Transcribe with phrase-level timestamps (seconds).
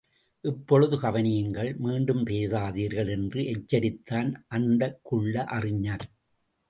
[0.43, 6.05] இப்பொழுது கவனியுங்கள், மீண்டும் பேசாதீர்கள் என்று எச்சரித்தான் அந்தக்குள்ள அறிஞன்.